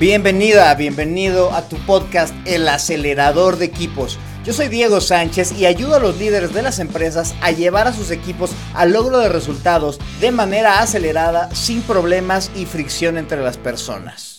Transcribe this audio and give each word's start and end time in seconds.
Bienvenida, 0.00 0.74
bienvenido 0.76 1.52
a 1.52 1.68
tu 1.68 1.76
podcast 1.84 2.34
El 2.46 2.66
acelerador 2.70 3.58
de 3.58 3.66
equipos. 3.66 4.18
Yo 4.46 4.54
soy 4.54 4.68
Diego 4.68 5.02
Sánchez 5.02 5.52
y 5.52 5.66
ayudo 5.66 5.96
a 5.96 5.98
los 5.98 6.16
líderes 6.16 6.54
de 6.54 6.62
las 6.62 6.78
empresas 6.78 7.34
a 7.42 7.50
llevar 7.50 7.86
a 7.86 7.92
sus 7.92 8.10
equipos 8.10 8.52
al 8.72 8.94
logro 8.94 9.18
de 9.18 9.28
resultados 9.28 10.00
de 10.22 10.30
manera 10.30 10.80
acelerada, 10.80 11.54
sin 11.54 11.82
problemas 11.82 12.50
y 12.56 12.64
fricción 12.64 13.18
entre 13.18 13.42
las 13.42 13.58
personas. 13.58 14.29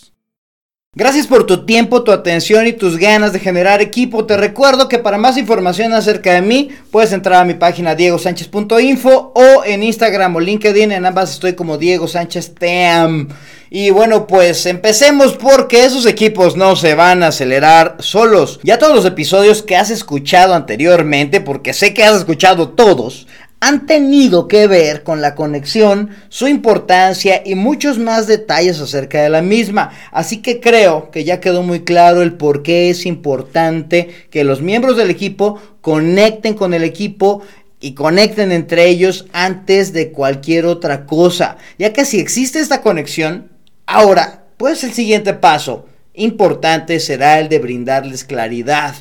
Gracias 0.93 1.25
por 1.25 1.45
tu 1.45 1.65
tiempo, 1.65 2.03
tu 2.03 2.11
atención 2.11 2.67
y 2.67 2.73
tus 2.73 2.97
ganas 2.97 3.31
de 3.31 3.39
generar 3.39 3.81
equipo. 3.81 4.25
Te 4.25 4.35
recuerdo 4.35 4.89
que 4.89 4.99
para 4.99 5.17
más 5.17 5.37
información 5.37 5.93
acerca 5.93 6.33
de 6.33 6.41
mí 6.41 6.67
puedes 6.91 7.13
entrar 7.13 7.41
a 7.41 7.45
mi 7.45 7.53
página 7.53 7.95
diegosánchez.info 7.95 9.31
o 9.33 9.63
en 9.63 9.83
Instagram 9.83 10.35
o 10.35 10.41
LinkedIn. 10.41 10.91
En 10.91 11.05
ambas 11.05 11.31
estoy 11.31 11.53
como 11.53 11.77
Diego 11.77 12.09
Sánchez 12.09 12.55
Team. 12.55 13.29
Y 13.69 13.89
bueno, 13.91 14.27
pues 14.27 14.65
empecemos 14.65 15.37
porque 15.37 15.85
esos 15.85 16.05
equipos 16.05 16.57
no 16.57 16.75
se 16.75 16.93
van 16.93 17.23
a 17.23 17.27
acelerar 17.27 17.95
solos. 17.99 18.59
Ya 18.61 18.77
todos 18.77 18.93
los 18.93 19.05
episodios 19.05 19.61
que 19.61 19.77
has 19.77 19.91
escuchado 19.91 20.53
anteriormente, 20.53 21.39
porque 21.39 21.71
sé 21.71 21.93
que 21.93 22.03
has 22.03 22.17
escuchado 22.17 22.67
todos, 22.67 23.27
han 23.61 23.85
tenido 23.85 24.47
que 24.47 24.65
ver 24.65 25.03
con 25.03 25.21
la 25.21 25.35
conexión, 25.35 26.09
su 26.29 26.47
importancia 26.47 27.43
y 27.45 27.53
muchos 27.53 27.99
más 27.99 28.25
detalles 28.25 28.81
acerca 28.81 29.21
de 29.21 29.29
la 29.29 29.43
misma. 29.43 29.91
Así 30.11 30.41
que 30.41 30.59
creo 30.59 31.11
que 31.11 31.23
ya 31.23 31.39
quedó 31.39 31.61
muy 31.61 31.81
claro 31.81 32.23
el 32.23 32.33
por 32.33 32.63
qué 32.63 32.89
es 32.89 33.05
importante 33.05 34.09
que 34.31 34.43
los 34.43 34.63
miembros 34.63 34.97
del 34.97 35.11
equipo 35.11 35.61
conecten 35.81 36.55
con 36.55 36.73
el 36.73 36.83
equipo 36.83 37.43
y 37.79 37.93
conecten 37.93 38.51
entre 38.51 38.87
ellos 38.87 39.27
antes 39.31 39.93
de 39.93 40.11
cualquier 40.11 40.65
otra 40.65 41.05
cosa. 41.05 41.57
Ya 41.77 41.93
que 41.93 42.03
si 42.03 42.19
existe 42.19 42.59
esta 42.59 42.81
conexión, 42.81 43.51
ahora, 43.85 44.45
pues 44.57 44.83
el 44.83 44.91
siguiente 44.91 45.35
paso 45.35 45.85
importante 46.13 46.99
será 46.99 47.39
el 47.39 47.47
de 47.47 47.59
brindarles 47.59 48.23
claridad. 48.23 48.95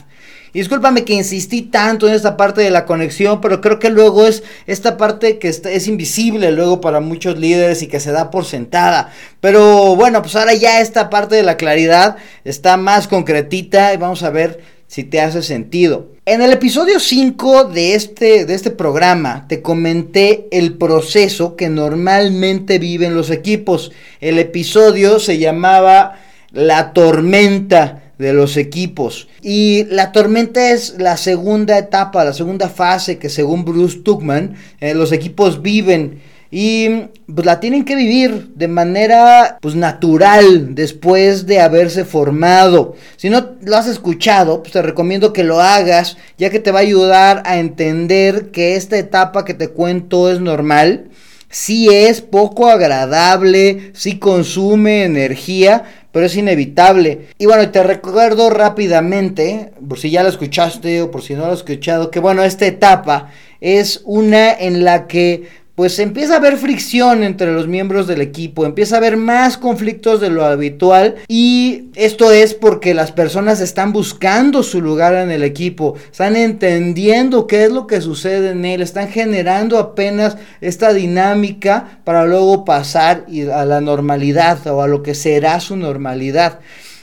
Y 0.53 0.59
discúlpame 0.59 1.05
que 1.05 1.15
insistí 1.15 1.63
tanto 1.63 2.09
en 2.09 2.15
esta 2.15 2.37
parte 2.37 2.61
de 2.61 2.71
la 2.71 2.85
conexión, 2.85 3.41
pero 3.41 3.61
creo 3.61 3.79
que 3.79 3.91
luego 3.91 4.27
es 4.27 4.43
esta 4.67 4.97
parte 4.97 5.39
que 5.39 5.49
es 5.49 5.89
invisible 5.89 6.51
luego 6.53 6.81
para 6.81 7.01
muchos 7.01 7.39
líderes 7.39 7.83
y 7.83 7.87
que 7.87 8.01
se 8.01 8.13
da 8.13 8.31
por 8.31 8.45
sentada. 8.45 9.13
Pero 9.41 9.95
bueno, 9.97 10.23
pues 10.23 10.35
ahora 10.37 10.55
ya 10.55 10.81
esta 10.81 11.11
parte 11.11 11.37
de 11.37 11.43
la 11.43 11.57
claridad 11.57 12.17
está 12.45 12.77
más 12.77 13.07
concretita 13.07 13.95
y 13.95 13.97
vamos 13.97 14.23
a 14.23 14.31
ver 14.31 14.61
si 14.91 15.05
te 15.05 15.21
hace 15.21 15.43
sentido. 15.43 16.09
En 16.27 16.43
el 16.43 16.53
episodio 16.53 16.99
5 16.99 17.65
de 17.65 17.95
este, 17.95 18.45
de 18.45 18.55
este 18.55 18.73
programa 18.73 19.47
te 19.49 19.63
comenté 19.63 20.49
el 20.51 20.75
proceso 20.75 21.55
que 21.55 21.69
normalmente 21.69 22.81
viven 22.81 23.15
los 23.15 23.31
equipos. 23.31 23.93
El 24.21 24.41
episodio 24.41 25.21
se 25.21 25.39
llamaba 25.39 26.19
La 26.51 26.93
tormenta 26.93 28.00
de 28.21 28.35
los 28.35 28.59
equipos. 28.59 29.29
Y 29.43 29.85
la 29.85 30.13
tormenta 30.13 30.71
es 30.71 30.97
la 30.99 31.17
segunda 31.17 31.79
etapa, 31.79 32.23
la 32.23 32.35
segunda 32.35 32.69
fase 32.69 33.19
que 33.19 33.31
según 33.31 33.65
Bruce 33.65 34.01
Tuckman 34.01 34.57
eh, 34.81 34.95
los 34.95 35.11
equipos 35.13 35.63
viven. 35.63 36.21
Y 36.53 36.89
pues 37.33 37.47
la 37.47 37.61
tienen 37.61 37.85
que 37.85 37.95
vivir 37.95 38.51
de 38.57 38.69
manera 38.69 39.57
pues 39.63 39.75
natural 39.75 40.75
después 40.75 41.47
de 41.47 41.61
haberse 41.61 42.05
formado. 42.05 42.95
Si 43.17 43.31
no 43.31 43.53
lo 43.63 43.77
has 43.77 43.87
escuchado, 43.87 44.63
pues 44.63 44.73
te 44.73 44.83
recomiendo 44.83 45.33
que 45.33 45.45
lo 45.45 45.61
hagas, 45.61 46.17
ya 46.37 46.51
que 46.51 46.59
te 46.59 46.73
va 46.73 46.81
a 46.81 46.83
ayudar 46.83 47.43
a 47.47 47.59
entender 47.59 48.51
que 48.51 48.77
esta 48.77 48.99
etapa 48.99 49.45
que 49.45 49.55
te 49.55 49.69
cuento 49.69 50.31
es 50.31 50.41
normal. 50.41 51.09
Si 51.53 51.89
es 51.89 52.21
poco 52.21 52.69
agradable, 52.69 53.91
si 53.93 54.21
consume 54.21 55.03
energía, 55.03 55.83
pero 56.13 56.27
es 56.27 56.37
inevitable. 56.37 57.27
Y 57.39 57.47
bueno, 57.47 57.69
te 57.71 57.83
recuerdo 57.83 58.51
rápidamente, 58.51 59.73
por 59.89 59.99
si 59.99 60.11
ya 60.11 60.23
lo 60.23 60.29
escuchaste 60.29 61.03
o 61.03 61.11
por 61.11 61.23
si 61.23 61.35
no 61.35 61.47
lo 61.47 61.53
has 61.53 61.59
escuchado, 61.59 62.13
que 62.13 62.21
bueno, 62.21 62.45
esta 62.45 62.67
etapa 62.67 63.33
es 63.61 64.03
una 64.05 64.53
en 64.53 64.85
la 64.85 65.09
que 65.09 65.49
pues 65.81 65.99
empieza 65.99 66.35
a 66.35 66.37
haber 66.37 66.59
fricción 66.59 67.23
entre 67.23 67.55
los 67.55 67.67
miembros 67.67 68.07
del 68.07 68.21
equipo, 68.21 68.67
empieza 68.67 68.97
a 68.97 68.99
haber 68.99 69.17
más 69.17 69.57
conflictos 69.57 70.21
de 70.21 70.29
lo 70.29 70.45
habitual 70.45 71.15
y 71.27 71.85
esto 71.95 72.33
es 72.33 72.53
porque 72.53 72.93
las 72.93 73.13
personas 73.13 73.63
están 73.63 73.91
buscando 73.91 74.63
su 74.63 74.83
lugar 74.83 75.15
en 75.15 75.31
el 75.31 75.43
equipo, 75.43 75.95
están 76.13 76.37
entendiendo 76.37 77.47
qué 77.47 77.65
es 77.65 77.73
lo 77.73 77.87
que 77.87 78.03
sucede 78.03 78.51
en 78.51 78.67
él, 78.67 78.83
están 78.83 79.09
generando 79.09 79.79
apenas 79.79 80.37
esta 80.61 80.93
dinámica 80.93 82.01
para 82.05 82.27
luego 82.27 82.67
pasar 82.67 83.25
a 83.51 83.65
la 83.65 83.81
normalidad 83.81 84.67
o 84.67 84.83
a 84.83 84.87
lo 84.87 85.03
que 85.03 85.15
será 85.15 85.61
su 85.61 85.77
normalidad. 85.77 86.59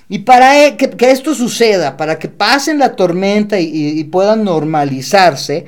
Y 0.08 0.20
para 0.20 0.68
e, 0.68 0.78
que, 0.78 1.12
esto 1.12 1.34
suceda, 1.34 1.98
para 1.98 2.20
que 2.20 2.28
pasen 2.30 2.78
la 2.78 2.96
tormenta 2.96 3.59
y 3.59 4.04
puedan 4.04 4.44
normalizarse, 4.44 5.66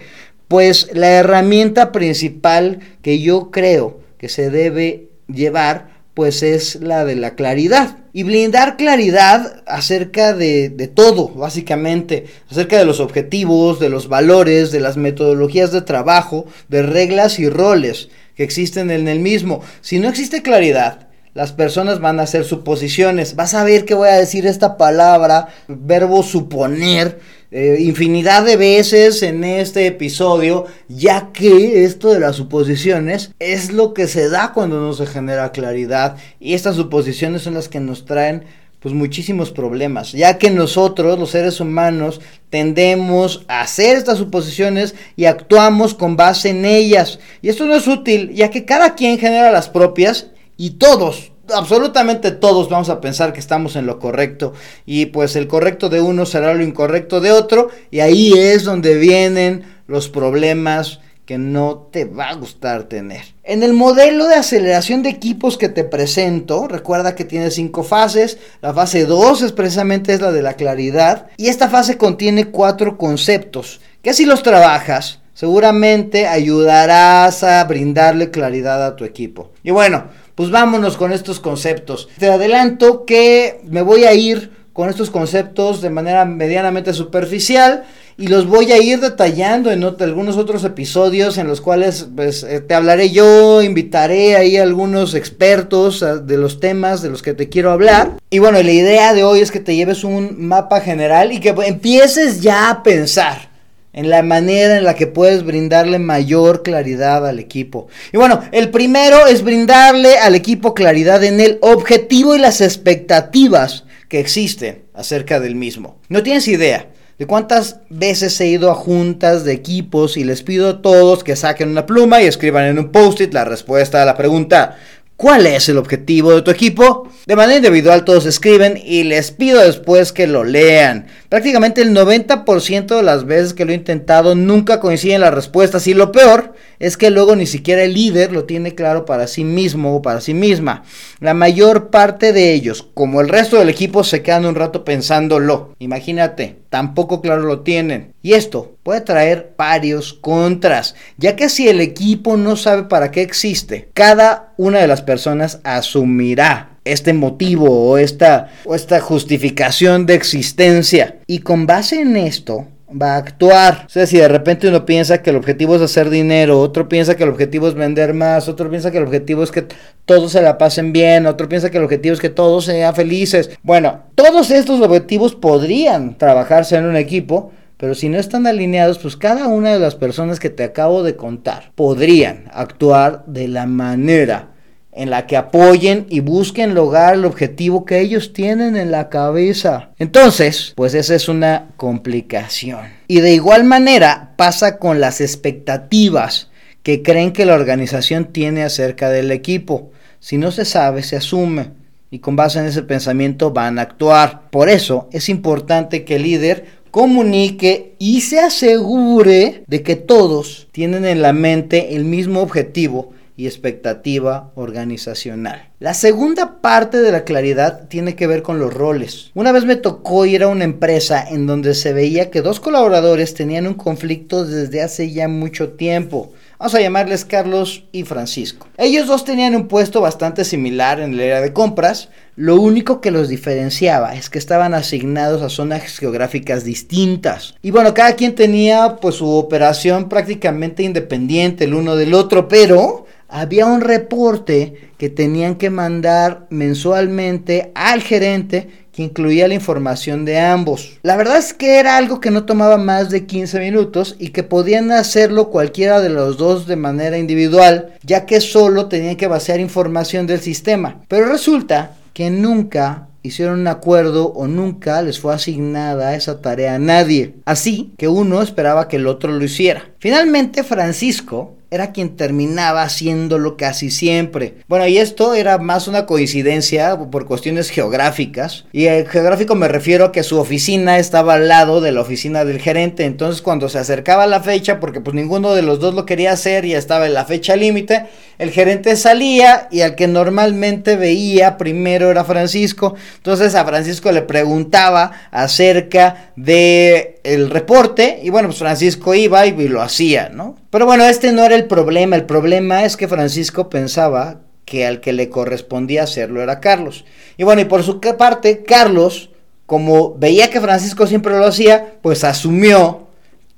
pues 0.50 0.90
la 0.94 1.12
herramienta 1.12 1.94
principal 1.94 2.80
que 3.02 3.20
yo 3.20 3.52
creo 3.52 4.00
que 4.18 4.30
se 4.30 4.50
debe 4.50 5.10
llevar, 5.28 5.92
pues 6.16 6.44
es 6.44 6.76
la 6.82 7.06
de 7.06 7.16
la 7.16 7.36
claridad. 7.36 7.98
Y 8.14 8.24
blindar 8.24 8.76
claridad 8.76 9.62
acerca 9.68 10.34
de, 10.34 10.70
de, 10.70 10.88
todo, 10.88 11.30
básicamente, 11.30 12.26
acerca 12.50 12.80
de 12.80 12.86
los 12.86 13.00
objetivos, 13.00 13.80
de 13.80 13.90
los 13.90 14.10
valores, 14.10 14.72
de 14.72 14.80
las 14.80 14.98
metodologías 14.98 15.72
de 15.72 15.84
trabajo, 15.84 16.48
de 16.68 16.82
reglas 16.82 17.38
y 17.38 17.48
roles 17.48 18.10
que 18.36 18.44
existen 18.44 18.90
en 18.90 19.08
el 19.08 19.20
mismo. 19.20 19.62
Si 19.82 20.00
no 20.00 20.10
existe 20.10 20.42
claridad, 20.42 21.09
las 21.40 21.54
personas 21.54 22.02
van 22.02 22.20
a 22.20 22.24
hacer 22.24 22.44
suposiciones. 22.44 23.38
Vas 23.38 23.54
a 23.54 23.64
ver 23.64 23.86
que 23.86 23.94
voy 23.94 24.10
a 24.10 24.18
decir 24.18 24.46
esta 24.46 24.76
palabra, 24.76 25.48
verbo 25.70 26.22
suponer, 26.22 27.22
eh, 27.50 27.78
infinidad 27.80 28.44
de 28.44 28.58
veces 28.58 29.24
en 29.24 29.46
este 29.46 29.88
episodio, 29.88 30.66
ya 30.90 31.30
que 31.32 31.86
esto 31.86 32.10
de 32.10 32.20
las 32.20 32.36
suposiciones 32.36 33.32
es 33.40 33.72
lo 33.72 33.94
que 33.94 34.08
se 34.08 34.28
da 34.28 34.52
cuando 34.52 34.82
no 34.82 34.92
se 34.92 35.06
genera 35.06 35.54
claridad 35.54 36.18
y 36.42 36.56
estas 36.56 36.76
suposiciones 36.76 37.44
son 37.44 37.54
las 37.54 37.70
que 37.70 37.80
nos 37.80 38.04
traen 38.04 38.44
pues 38.82 38.94
muchísimos 38.94 39.52
problemas, 39.52 40.12
ya 40.12 40.38
que 40.38 40.52
nosotros, 40.52 41.18
los 41.18 41.32
seres 41.32 41.62
humanos, 41.62 42.20
tendemos 42.50 43.46
a 43.48 43.62
hacer 43.62 43.96
estas 43.96 44.18
suposiciones 44.18 44.94
y 45.16 45.24
actuamos 45.24 45.94
con 45.94 46.18
base 46.18 46.50
en 46.50 46.66
ellas. 46.66 47.20
Y 47.42 47.48
esto 47.48 47.66
no 47.66 47.76
es 47.76 47.88
útil, 47.88 48.34
ya 48.34 48.50
que 48.50 48.66
cada 48.66 48.96
quien 48.96 49.18
genera 49.18 49.54
las 49.54 49.70
propias 49.70 50.28
y 50.60 50.72
todos, 50.72 51.32
absolutamente 51.56 52.32
todos 52.32 52.68
vamos 52.68 52.90
a 52.90 53.00
pensar 53.00 53.32
que 53.32 53.40
estamos 53.40 53.78
en 53.78 53.86
lo 53.86 53.98
correcto 53.98 54.54
y 54.86 55.06
pues 55.06 55.38
el 55.38 55.48
correcto 55.48 55.88
de 55.88 56.02
uno 56.02 56.26
será 56.26 56.54
lo 56.54 56.64
incorrecto 56.64 57.22
de 57.22 57.32
otro 57.32 57.70
y 57.92 58.02
ahí 58.02 58.34
es 58.34 58.66
donde 58.66 58.98
vienen 58.98 59.64
los 59.88 60.10
problemas 60.10 61.00
que 61.26 61.38
no 61.38 61.88
te 61.92 62.04
va 62.04 62.30
a 62.30 62.34
gustar 62.34 62.84
tener. 62.84 63.22
En 63.46 63.64
el 63.64 63.72
modelo 63.72 64.28
de 64.28 64.36
aceleración 64.36 65.02
de 65.02 65.12
equipos 65.12 65.58
que 65.58 65.70
te 65.70 65.86
presento, 65.86 66.68
recuerda 66.68 67.16
que 67.16 67.24
tiene 67.24 67.52
cinco 67.52 67.84
fases. 67.84 68.38
La 68.62 68.74
fase 68.74 69.06
2 69.06 69.44
es 69.44 69.52
precisamente 69.54 70.14
es 70.14 70.20
la 70.20 70.34
de 70.34 70.42
la 70.42 70.56
claridad 70.56 71.28
y 71.38 71.48
esta 71.48 71.70
fase 71.70 71.98
contiene 71.98 72.46
cuatro 72.46 72.98
conceptos 72.98 73.80
que 74.02 74.14
si 74.14 74.26
los 74.26 74.44
trabajas 74.44 75.20
seguramente 75.40 76.28
ayudarás 76.28 77.44
a 77.44 77.64
brindarle 77.64 78.30
claridad 78.30 78.86
a 78.86 78.98
tu 78.98 79.06
equipo. 79.06 79.52
Y 79.64 79.72
bueno, 79.72 80.04
pues 80.40 80.52
vámonos 80.52 80.96
con 80.96 81.12
estos 81.12 81.42
conceptos. 81.42 82.08
Te 82.18 82.30
adelanto 82.30 83.04
que 83.04 83.60
me 83.66 83.82
voy 83.82 84.06
a 84.06 84.14
ir 84.14 84.52
con 84.72 84.88
estos 84.88 85.10
conceptos 85.10 85.82
de 85.82 85.90
manera 85.90 86.24
medianamente 86.24 86.94
superficial 86.94 87.84
y 88.18 88.28
los 88.28 88.48
voy 88.48 88.72
a 88.72 88.82
ir 88.82 89.02
detallando 89.02 89.70
en 89.70 89.84
algunos 89.84 90.38
otros 90.38 90.64
episodios 90.64 91.38
en 91.38 91.50
los 91.50 91.60
cuales 91.60 92.08
pues, 92.16 92.44
eh, 92.44 92.62
te 92.62 92.74
hablaré 92.74 93.10
yo, 93.10 93.62
invitaré 93.62 94.38
ahí 94.38 94.56
a 94.56 94.64
algunos 94.64 95.14
expertos 95.14 96.04
ah, 96.04 96.16
de 96.16 96.38
los 96.38 96.62
temas 96.62 97.02
de 97.02 97.10
los 97.10 97.22
que 97.22 97.34
te 97.34 97.50
quiero 97.50 97.72
hablar. 97.72 98.14
Y 98.30 98.40
bueno, 98.40 98.64
la 98.64 98.72
idea 98.72 99.14
de 99.14 99.26
hoy 99.26 99.42
es 99.42 99.52
que 99.52 99.60
te 99.60 99.76
lleves 99.76 100.06
un 100.06 100.48
mapa 100.48 100.80
general 100.80 101.34
y 101.34 101.42
que 101.42 101.50
empieces 101.50 102.40
ya 102.40 102.70
a 102.70 102.82
pensar 102.82 103.49
en 103.94 104.10
la 104.10 104.22
manera 104.22 104.78
en 104.78 104.84
la 104.84 104.96
que 104.96 105.08
puedes 105.08 105.44
brindarle 105.44 106.00
mayor 106.00 106.64
claridad 106.64 107.28
al 107.28 107.40
equipo. 107.40 107.88
Y 108.14 108.18
bueno, 108.18 108.42
el 108.52 108.70
primero 108.70 109.28
es 109.28 109.44
brindarle 109.44 110.18
al 110.18 110.36
equipo 110.36 110.74
claridad 110.74 111.24
en 111.24 111.40
el 111.40 111.58
objetivo 111.62 112.36
y 112.36 112.40
las 112.40 112.62
expectativas 112.62 113.86
que 114.08 114.20
existen 114.20 114.84
acerca 114.94 115.40
del 115.40 115.56
mismo. 115.56 115.98
No 116.10 116.24
tienes 116.24 116.48
idea 116.48 116.88
de 117.18 117.28
cuántas 117.28 117.82
veces 117.90 118.40
he 118.40 118.48
ido 118.48 118.72
a 118.72 118.76
juntas 118.76 119.44
de 119.44 119.54
equipos 119.54 120.18
y 120.18 120.24
les 120.24 120.42
pido 120.42 120.70
a 120.70 120.82
todos 120.82 121.24
que 121.24 121.36
saquen 121.36 121.70
una 121.70 121.86
pluma 121.86 122.22
y 122.22 122.28
escriban 122.28 122.66
en 122.66 122.80
un 122.80 122.92
post-it 122.92 123.34
la 123.34 123.44
respuesta 123.44 124.02
a 124.02 124.06
la 124.06 124.16
pregunta 124.16 124.78
¿Cuál 125.20 125.48
es 125.48 125.68
el 125.68 125.78
objetivo 125.78 126.34
de 126.34 126.44
tu 126.44 126.50
equipo? 126.50 127.10
De 127.26 127.36
manera 127.36 127.58
individual 127.58 128.06
todos 128.06 128.26
escriben 128.26 128.82
y 128.82 129.04
les 129.04 129.32
pido 129.32 129.60
después 129.60 130.14
que 130.14 130.28
lo 130.28 130.46
lean. 130.46 131.08
Prácticamente 131.30 131.84
el 131.84 131.96
90% 131.96 132.88
de 132.88 133.04
las 133.04 133.26
veces 133.26 133.54
que 133.54 133.64
lo 133.64 133.72
he 133.72 133.76
intentado 133.76 134.34
nunca 134.34 134.80
coinciden 134.80 135.22
las 135.22 135.32
respuestas 135.32 135.86
y 135.86 135.94
lo 135.94 136.12
peor 136.12 136.56
es 136.80 136.98
que 136.98 137.12
luego 137.12 137.36
ni 137.36 137.46
siquiera 137.46 137.84
el 137.84 137.94
líder 137.94 138.32
lo 138.32 138.46
tiene 138.46 138.74
claro 138.74 139.06
para 139.06 139.28
sí 139.28 139.44
mismo 139.44 139.96
o 139.96 140.02
para 140.02 140.22
sí 140.22 140.34
misma. 140.34 140.84
La 141.20 141.36
mayor 141.36 141.92
parte 141.92 142.34
de 142.34 142.54
ellos, 142.54 142.88
como 142.96 143.22
el 143.22 143.30
resto 143.30 143.58
del 143.58 143.70
equipo, 143.70 144.04
se 144.04 144.24
quedan 144.24 144.48
un 144.48 144.56
rato 144.56 144.84
pensándolo. 144.84 145.76
Imagínate, 145.78 146.56
tampoco 146.72 147.22
claro 147.22 147.44
lo 147.44 147.60
tienen. 147.60 148.14
Y 148.24 148.34
esto 148.34 148.78
puede 148.82 149.02
traer 149.02 149.54
varios 149.56 150.14
contras, 150.14 150.96
ya 151.18 151.36
que 151.36 151.50
si 151.50 151.70
el 151.70 151.80
equipo 151.80 152.38
no 152.38 152.56
sabe 152.56 152.84
para 152.84 153.12
qué 153.12 153.22
existe, 153.22 153.90
cada 153.94 154.54
una 154.58 154.80
de 154.80 154.88
las 154.88 155.04
personas 155.04 155.60
asumirá 155.64 156.69
este 156.86 157.14
motivo 157.14 157.90
o 157.90 157.98
esta, 157.98 158.50
o 158.66 158.76
esta 158.76 159.00
justificación 159.00 160.06
de 160.06 160.16
existencia. 160.16 161.18
Y 161.28 161.40
con 161.40 161.66
base 161.66 162.02
en 162.02 162.18
esto, 162.18 162.68
va 162.90 163.16
a 163.16 163.18
actuar. 163.18 163.84
O 163.86 163.90
sea, 163.90 164.06
si 164.06 164.18
de 164.18 164.28
repente 164.28 164.68
uno 164.68 164.86
piensa 164.86 165.22
que 165.22 165.30
el 165.30 165.36
objetivo 165.36 165.76
es 165.76 165.82
hacer 165.82 166.10
dinero, 166.10 166.60
otro 166.60 166.90
piensa 166.90 167.16
que 167.16 167.24
el 167.24 167.30
objetivo 167.30 167.68
es 167.68 167.74
vender 167.74 168.14
más, 168.14 168.48
otro 168.48 168.70
piensa 168.70 168.92
que 168.92 168.98
el 168.98 169.04
objetivo 169.04 169.44
es 169.44 169.52
que 169.52 169.66
todos 170.06 170.32
se 170.32 170.42
la 170.42 170.58
pasen 170.58 170.92
bien, 170.92 171.26
otro 171.26 171.48
piensa 171.48 171.70
que 171.70 171.78
el 171.78 171.84
objetivo 171.84 172.14
es 172.14 172.20
que 172.20 172.30
todos 172.30 172.66
sean 172.66 172.96
felices. 172.96 173.52
Bueno, 173.64 174.04
todos 174.16 174.52
estos 174.52 174.82
objetivos 174.82 175.36
podrían 175.36 176.18
trabajarse 176.18 176.78
en 176.78 176.86
un 176.86 176.96
equipo, 176.96 177.52
pero 177.78 177.96
si 177.96 178.10
no 178.10 178.18
están 178.18 178.46
alineados, 178.48 179.00
pues 179.00 179.16
cada 179.16 179.48
una 179.48 179.74
de 179.74 179.80
las 179.80 179.96
personas 179.96 180.40
que 180.40 180.50
te 180.50 180.64
acabo 180.64 181.04
de 181.04 181.16
contar 181.16 181.72
podrían 181.76 182.46
actuar 182.54 183.24
de 183.26 183.48
la 183.48 183.66
manera 183.66 184.50
en 184.92 185.10
la 185.10 185.28
que 185.28 185.38
apoyen 185.38 186.06
y 186.10 186.20
busquen 186.20 186.74
lograr 186.74 187.16
el 187.16 187.26
objetivo 187.26 187.86
que 187.86 188.00
ellos 188.00 188.34
tienen 188.34 188.76
en 188.76 188.92
la 188.92 189.10
cabeza. 189.10 189.92
Entonces, 189.98 190.74
pues 190.76 190.94
esa 190.94 191.16
es 191.16 191.30
una 191.30 191.68
complicación. 191.78 192.80
Y 193.08 193.22
de 193.22 193.34
igual 193.34 193.64
manera 193.64 194.34
pasa 194.36 194.78
con 194.78 195.00
las 195.00 195.22
expectativas 195.22 196.50
que 196.84 197.04
creen 197.04 197.34
que 197.34 197.46
la 197.46 197.56
organización 197.56 198.26
tiene 198.26 198.64
acerca 198.64 199.10
del 199.10 199.32
equipo. 199.32 199.92
Si 200.20 200.38
no 200.38 200.52
se 200.52 200.66
sabe, 200.66 201.04
se 201.04 201.18
asume. 201.18 201.72
Y 202.12 202.20
con 202.20 202.36
base 202.36 202.60
en 202.60 202.66
ese 202.66 202.82
pensamiento 202.82 203.52
van 203.52 203.78
a 203.78 203.84
actuar. 203.84 204.50
Por 204.50 204.70
eso 204.70 205.08
es 205.12 205.30
importante 205.30 206.04
que 206.04 206.16
el 206.16 206.24
líder 206.24 206.66
comunique 206.90 207.94
y 208.00 208.22
se 208.22 208.40
asegure 208.40 209.64
de 209.68 209.84
que 209.84 209.96
todos 209.96 210.68
tienen 210.72 211.06
en 211.06 211.22
la 211.22 211.34
mente 211.34 211.96
el 211.96 212.06
mismo 212.06 212.42
objetivo 212.42 213.14
y 213.40 213.48
expectativa 213.48 214.52
organizacional. 214.56 215.70
La 215.80 215.94
segunda 215.94 216.60
parte 216.60 216.98
de 216.98 217.14
la 217.14 217.24
claridad 217.24 217.88
tiene 217.88 218.18
que 218.18 218.28
ver 218.28 218.42
con 218.42 218.60
los 218.60 218.74
roles. 218.74 219.32
Una 219.34 219.54
vez 219.54 219.64
me 219.64 219.78
tocó 219.78 220.26
ir 220.26 220.44
a 220.44 220.50
una 220.50 220.66
empresa 220.66 221.26
en 221.26 221.48
donde 221.48 221.74
se 221.74 221.94
veía 221.94 222.32
que 222.32 222.42
dos 222.42 222.60
colaboradores 222.60 223.34
tenían 223.34 223.66
un 223.66 223.76
conflicto 223.76 224.44
desde 224.44 224.82
hace 224.82 225.12
ya 225.12 225.30
mucho 225.30 225.70
tiempo. 225.70 226.34
Vamos 226.60 226.76
a 226.76 226.82
llamarles 226.82 227.24
Carlos 227.24 227.86
y 227.94 228.04
Francisco. 228.04 228.68
Ellos 228.76 229.08
dos 229.08 229.24
tenían 229.24 229.56
un 229.56 229.70
puesto 229.70 230.02
bastante 230.02 230.44
similar 230.44 231.00
en 231.00 231.14
el 231.14 231.22
área 231.22 231.40
de 231.40 231.54
compras. 231.54 232.10
Lo 232.36 232.60
único 232.60 233.00
que 233.00 233.12
los 233.12 233.30
diferenciaba 233.30 234.16
es 234.16 234.30
que 234.30 234.40
estaban 234.40 234.74
asignados 234.74 235.42
a 235.42 235.48
zonas 235.48 235.98
geográficas 235.98 236.66
distintas. 236.66 237.56
Y 237.62 237.72
bueno, 237.72 237.94
cada 237.94 238.18
quien 238.18 238.36
tenía 238.36 238.98
pues 239.00 239.16
su 239.16 239.30
operación 239.30 240.10
prácticamente 240.10 240.84
independiente 240.84 241.64
el 241.64 241.74
uno 241.74 241.96
del 241.96 242.14
otro, 242.14 242.50
pero 242.50 243.06
había 243.30 243.66
un 243.68 243.82
reporte 243.82 244.92
que 244.98 245.10
tenían 245.10 245.56
que 245.56 245.70
mandar 245.70 246.48
mensualmente 246.50 247.72
al 247.76 248.02
gerente 248.02 248.70
que 248.92 249.04
incluía 249.04 249.48
la 249.48 249.54
información 249.54 250.26
de 250.26 250.40
ambos. 250.40 250.98
La 251.04 251.16
verdad 251.16 251.38
es 251.38 251.54
que 251.54 251.80
era 251.80 251.96
algo 251.96 252.20
que 252.20 252.32
no 252.32 252.46
tomaba 252.46 252.78
más 252.78 253.10
de 253.10 253.26
15 253.26 253.60
minutos 253.60 254.16
y 254.20 254.30
que 254.30 254.44
podían 254.44 254.92
hacerlo 254.92 255.52
cualquiera 255.52 256.02
de 256.02 256.10
los 256.10 256.38
dos 256.38 256.68
de 256.68 256.76
manera 256.76 257.18
individual, 257.18 257.94
ya 258.04 258.26
que 258.26 258.42
solo 258.42 258.88
tenían 258.88 259.16
que 259.16 259.28
vaciar 259.28 259.60
información 259.60 260.28
del 260.28 260.42
sistema. 260.42 261.02
Pero 261.08 261.28
resulta 261.28 261.96
que 262.14 262.30
nunca 262.30 263.08
hicieron 263.22 263.60
un 263.60 263.68
acuerdo 263.68 264.34
o 264.34 264.48
nunca 264.48 265.02
les 265.02 265.20
fue 265.20 265.34
asignada 265.34 266.16
esa 266.16 266.42
tarea 266.42 266.76
a 266.76 266.80
nadie. 266.80 267.36
Así 267.46 267.94
que 267.98 268.08
uno 268.08 268.42
esperaba 268.42 268.88
que 268.88 268.98
el 268.98 269.08
otro 269.08 269.32
lo 269.32 269.44
hiciera. 269.44 269.84
Finalmente 270.00 270.64
Francisco 270.64 271.56
era 271.72 271.92
quien 271.92 272.16
terminaba 272.16 272.82
haciéndolo 272.82 273.56
casi 273.56 273.92
siempre. 273.92 274.56
Bueno, 274.68 274.88
y 274.88 274.98
esto 274.98 275.36
era 275.36 275.60
más 275.60 275.88
una 275.88 276.06
coincidencia 276.06 276.98
por 277.12 277.26
cuestiones 277.26 277.70
geográficas. 277.70 278.66
Y 278.72 278.86
el 278.86 279.08
geográfico 279.08 279.56
me 279.56 279.68
refiero 279.68 280.06
a 280.06 280.12
que 280.12 280.24
su 280.24 280.40
oficina 280.40 280.98
estaba 280.98 281.36
al 281.36 281.48
lado 281.48 281.80
de 281.80 281.92
la 281.92 282.02
oficina 282.02 282.44
del 282.44 282.60
gerente. 282.60 283.06
Entonces 283.06 283.42
cuando 283.42 283.70
se 283.70 283.78
acercaba 283.78 284.26
la 284.26 284.42
fecha, 284.42 284.80
porque 284.80 285.02
pues 285.02 285.16
ninguno 285.16 285.54
de 285.54 285.62
los 285.62 285.80
dos 285.80 285.94
lo 285.94 286.06
quería 286.06 286.32
hacer 286.32 286.66
y 286.66 286.74
estaba 286.74 287.06
en 287.06 287.14
la 287.14 287.26
fecha 287.26 287.56
límite, 287.56 288.08
el 288.40 288.52
gerente 288.52 288.96
salía 288.96 289.68
y 289.70 289.82
al 289.82 289.96
que 289.96 290.08
normalmente 290.08 290.96
veía 290.96 291.58
primero 291.58 292.10
era 292.10 292.24
Francisco. 292.24 292.96
Entonces 293.18 293.54
a 293.54 293.66
Francisco 293.66 294.12
le 294.12 294.24
preguntaba 294.24 295.12
acerca 295.30 296.32
de 296.36 297.20
el 297.24 297.50
reporte 297.52 298.20
y 298.24 298.32
bueno, 298.32 298.48
pues 298.48 298.60
Francisco 298.60 299.14
iba 299.14 299.46
y 299.46 299.68
lo 299.68 299.82
hacía, 299.82 300.30
¿no? 300.30 300.56
Pero 300.70 300.86
bueno, 300.86 301.04
este 301.06 301.32
no 301.32 301.44
era 301.44 301.56
el 301.56 301.66
problema, 301.66 302.16
el 302.16 302.26
problema 302.26 302.86
es 302.86 302.96
que 302.96 303.08
Francisco 303.08 303.70
pensaba 303.70 304.42
que 304.66 304.86
al 304.86 305.02
que 305.02 305.14
le 305.14 305.30
correspondía 305.30 306.04
hacerlo 306.04 306.44
era 306.44 306.60
Carlos. 306.60 307.06
Y 307.38 307.44
bueno, 307.44 307.62
y 307.62 307.66
por 307.66 307.82
su 307.82 308.00
parte, 308.00 308.64
Carlos, 308.64 309.32
como 309.66 310.14
veía 310.16 310.52
que 310.52 310.62
Francisco 310.62 311.08
siempre 311.08 311.38
lo 311.38 311.46
hacía, 311.46 311.96
pues 312.04 312.24
asumió 312.24 313.09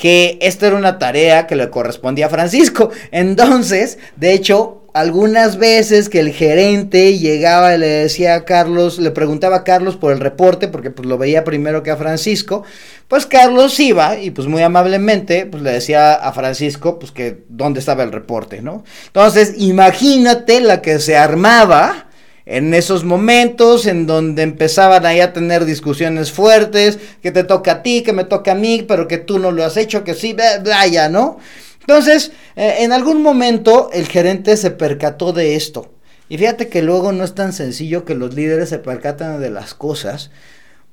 que 0.01 0.39
esta 0.41 0.65
era 0.65 0.77
una 0.77 0.97
tarea 0.97 1.45
que 1.45 1.55
le 1.55 1.69
correspondía 1.69 2.25
a 2.25 2.29
Francisco. 2.29 2.89
Entonces, 3.11 3.99
de 4.15 4.33
hecho, 4.33 4.81
algunas 4.95 5.57
veces 5.57 6.09
que 6.09 6.19
el 6.19 6.33
gerente 6.33 7.19
llegaba 7.19 7.75
y 7.75 7.77
le 7.77 7.85
decía 7.85 8.33
a 8.33 8.43
Carlos, 8.43 8.97
le 8.97 9.11
preguntaba 9.11 9.57
a 9.57 9.63
Carlos 9.63 9.97
por 9.97 10.11
el 10.11 10.19
reporte, 10.19 10.67
porque 10.67 10.89
pues 10.89 11.07
lo 11.07 11.19
veía 11.19 11.43
primero 11.43 11.83
que 11.83 11.91
a 11.91 11.97
Francisco, 11.97 12.63
pues 13.07 13.27
Carlos 13.27 13.79
iba 13.79 14.17
y 14.17 14.31
pues 14.31 14.47
muy 14.47 14.63
amablemente 14.63 15.45
pues 15.45 15.61
le 15.61 15.69
decía 15.71 16.15
a 16.15 16.33
Francisco 16.33 16.97
pues 16.97 17.11
que 17.11 17.43
dónde 17.47 17.79
estaba 17.79 18.01
el 18.01 18.11
reporte, 18.11 18.63
¿no? 18.63 18.83
Entonces, 19.05 19.53
imagínate 19.57 20.61
la 20.61 20.81
que 20.81 20.97
se 20.97 21.15
armaba 21.15 22.07
en 22.45 22.73
esos 22.73 23.03
momentos 23.03 23.85
en 23.85 24.07
donde 24.07 24.43
empezaban 24.43 25.05
ahí 25.05 25.19
a 25.19 25.33
tener 25.33 25.65
discusiones 25.65 26.31
fuertes, 26.31 26.99
que 27.21 27.31
te 27.31 27.43
toca 27.43 27.71
a 27.71 27.83
ti, 27.83 28.03
que 28.03 28.13
me 28.13 28.23
toca 28.23 28.53
a 28.53 28.55
mí, 28.55 28.83
pero 28.87 29.07
que 29.07 29.17
tú 29.17 29.39
no 29.39 29.51
lo 29.51 29.63
has 29.63 29.77
hecho, 29.77 30.03
que 30.03 30.13
sí, 30.13 30.35
vaya, 30.63 31.09
¿no? 31.09 31.37
Entonces, 31.81 32.31
eh, 32.55 32.77
en 32.79 32.93
algún 32.93 33.21
momento 33.21 33.89
el 33.93 34.07
gerente 34.07 34.57
se 34.57 34.71
percató 34.71 35.33
de 35.33 35.55
esto. 35.55 35.91
Y 36.29 36.37
fíjate 36.37 36.69
que 36.69 36.81
luego 36.81 37.11
no 37.11 37.23
es 37.23 37.35
tan 37.35 37.51
sencillo 37.51 38.05
que 38.05 38.15
los 38.15 38.33
líderes 38.33 38.69
se 38.69 38.79
percatan 38.79 39.41
de 39.41 39.49
las 39.49 39.73
cosas, 39.73 40.31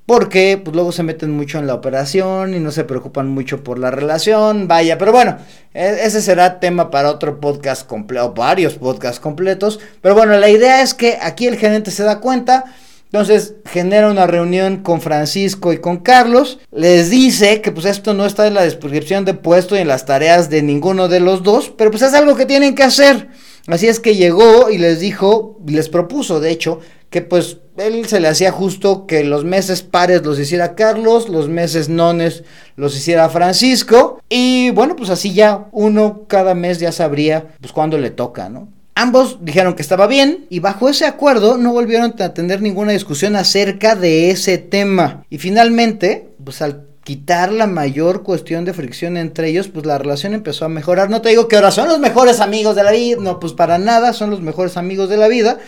porque 0.08 0.56
pues 0.56 0.74
luego 0.74 0.90
se 0.90 1.02
meten 1.02 1.32
mucho 1.32 1.58
en 1.58 1.66
la 1.66 1.74
operación 1.74 2.54
y 2.54 2.60
no 2.60 2.70
se 2.70 2.84
preocupan 2.84 3.28
mucho 3.28 3.62
por 3.62 3.78
la 3.78 3.90
relación, 3.90 4.66
vaya, 4.66 4.96
pero 4.96 5.12
bueno, 5.12 5.36
e, 5.74 5.98
ese 6.02 6.22
será 6.22 6.60
tema 6.60 6.90
para 6.90 7.10
otro 7.10 7.40
podcast 7.40 7.86
completo, 7.86 8.32
varios 8.32 8.76
podcasts 8.76 9.20
completos, 9.20 9.80
pero 10.00 10.14
bueno, 10.14 10.32
la 10.38 10.48
idea 10.48 10.80
es 10.80 10.94
que 10.94 11.18
aquí 11.20 11.46
el 11.46 11.58
gerente 11.58 11.90
se 11.90 12.04
da 12.04 12.20
cuenta, 12.20 12.64
entonces 13.04 13.56
genera 13.66 14.10
una 14.10 14.26
reunión 14.26 14.78
con 14.78 15.02
Francisco 15.02 15.74
y 15.74 15.78
con 15.78 15.98
Carlos. 15.98 16.58
Les 16.72 17.10
dice 17.10 17.60
que 17.60 17.70
pues 17.70 17.84
esto 17.84 18.14
no 18.14 18.24
está 18.24 18.46
en 18.46 18.54
la 18.54 18.62
descripción 18.62 19.26
de 19.26 19.34
puesto 19.34 19.76
y 19.76 19.80
en 19.80 19.88
las 19.88 20.06
tareas 20.06 20.48
de 20.48 20.62
ninguno 20.62 21.08
de 21.08 21.20
los 21.20 21.42
dos, 21.42 21.70
pero 21.76 21.90
pues 21.90 22.02
es 22.02 22.14
algo 22.14 22.34
que 22.34 22.46
tienen 22.46 22.74
que 22.74 22.82
hacer. 22.82 23.28
Así 23.66 23.86
es 23.86 24.00
que 24.00 24.16
llegó 24.16 24.70
y 24.70 24.78
les 24.78 25.00
dijo, 25.00 25.58
les 25.66 25.90
propuso 25.90 26.40
de 26.40 26.50
hecho, 26.50 26.80
que 27.10 27.22
pues 27.22 27.58
él 27.76 28.06
se 28.06 28.20
le 28.20 28.28
hacía 28.28 28.52
justo 28.52 29.06
que 29.06 29.24
los 29.24 29.44
meses 29.44 29.82
pares 29.82 30.24
los 30.24 30.38
hiciera 30.38 30.74
Carlos, 30.74 31.28
los 31.28 31.48
meses 31.48 31.88
nones 31.88 32.44
los 32.76 32.96
hiciera 32.96 33.28
Francisco 33.28 34.20
y 34.28 34.70
bueno 34.70 34.96
pues 34.96 35.10
así 35.10 35.32
ya 35.32 35.66
uno 35.72 36.24
cada 36.28 36.54
mes 36.54 36.78
ya 36.80 36.92
sabría 36.92 37.48
pues 37.60 37.72
cuándo 37.72 37.98
le 37.98 38.10
toca, 38.10 38.48
¿no? 38.48 38.68
Ambos 38.94 39.38
dijeron 39.42 39.74
que 39.74 39.82
estaba 39.82 40.08
bien 40.08 40.46
y 40.50 40.58
bajo 40.58 40.88
ese 40.88 41.06
acuerdo 41.06 41.56
no 41.56 41.72
volvieron 41.72 42.14
a 42.18 42.34
tener 42.34 42.60
ninguna 42.60 42.90
discusión 42.90 43.36
acerca 43.36 43.94
de 43.94 44.32
ese 44.32 44.58
tema. 44.58 45.24
Y 45.30 45.38
finalmente, 45.38 46.30
pues 46.42 46.62
al 46.62 46.88
quitar 47.04 47.52
la 47.52 47.68
mayor 47.68 48.22
cuestión 48.22 48.64
de 48.64 48.74
fricción 48.74 49.16
entre 49.16 49.48
ellos, 49.48 49.68
pues 49.68 49.86
la 49.86 49.96
relación 49.96 50.34
empezó 50.34 50.64
a 50.64 50.68
mejorar. 50.68 51.08
No 51.08 51.22
te 51.22 51.30
digo 51.30 51.46
que 51.46 51.56
ahora 51.56 51.70
son 51.70 51.88
los 51.88 52.00
mejores 52.00 52.40
amigos 52.40 52.76
de 52.76 52.82
la 52.82 52.90
vida, 52.90 53.16
no, 53.20 53.40
pues 53.40 53.52
para 53.52 53.78
nada 53.78 54.12
son 54.12 54.30
los 54.30 54.42
mejores 54.42 54.76
amigos 54.76 55.08
de 55.08 55.16
la 55.16 55.28
vida, 55.28 55.58